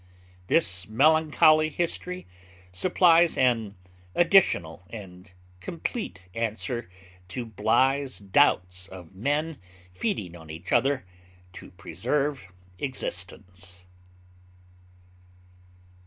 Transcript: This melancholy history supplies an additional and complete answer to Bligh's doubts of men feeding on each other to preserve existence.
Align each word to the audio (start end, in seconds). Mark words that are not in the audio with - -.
This 0.47 0.87
melancholy 0.87 1.69
history 1.69 2.25
supplies 2.71 3.37
an 3.37 3.75
additional 4.15 4.81
and 4.89 5.31
complete 5.59 6.23
answer 6.33 6.89
to 7.27 7.45
Bligh's 7.45 8.17
doubts 8.17 8.87
of 8.87 9.13
men 9.13 9.59
feeding 9.93 10.35
on 10.35 10.49
each 10.49 10.71
other 10.71 11.05
to 11.53 11.69
preserve 11.69 12.51
existence. 12.79 13.85